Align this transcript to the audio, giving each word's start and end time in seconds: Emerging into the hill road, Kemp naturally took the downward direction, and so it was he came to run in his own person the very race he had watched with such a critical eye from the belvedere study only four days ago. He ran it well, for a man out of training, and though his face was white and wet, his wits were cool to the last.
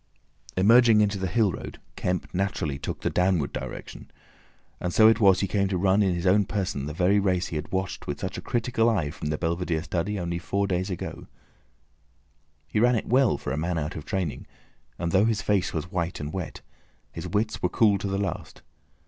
Emerging 0.57 0.99
into 0.99 1.19
the 1.19 1.27
hill 1.27 1.51
road, 1.51 1.79
Kemp 1.95 2.27
naturally 2.33 2.79
took 2.79 3.01
the 3.01 3.09
downward 3.11 3.53
direction, 3.53 4.09
and 4.79 4.91
so 4.91 5.07
it 5.07 5.19
was 5.19 5.41
he 5.41 5.47
came 5.47 5.67
to 5.67 5.77
run 5.77 6.01
in 6.01 6.15
his 6.15 6.25
own 6.25 6.43
person 6.43 6.87
the 6.87 6.91
very 6.93 7.19
race 7.19 7.49
he 7.49 7.55
had 7.55 7.71
watched 7.71 8.07
with 8.07 8.19
such 8.19 8.35
a 8.35 8.41
critical 8.41 8.89
eye 8.89 9.11
from 9.11 9.27
the 9.27 9.37
belvedere 9.37 9.83
study 9.83 10.19
only 10.19 10.39
four 10.39 10.65
days 10.65 10.89
ago. 10.89 11.27
He 12.67 12.79
ran 12.79 12.95
it 12.95 13.05
well, 13.05 13.37
for 13.37 13.51
a 13.51 13.57
man 13.57 13.77
out 13.77 13.95
of 13.95 14.03
training, 14.05 14.47
and 14.97 15.11
though 15.11 15.25
his 15.25 15.43
face 15.43 15.71
was 15.71 15.91
white 15.91 16.19
and 16.19 16.33
wet, 16.33 16.61
his 17.11 17.27
wits 17.27 17.61
were 17.61 17.69
cool 17.69 17.99
to 17.99 18.07
the 18.07 18.17
last. 18.17 18.63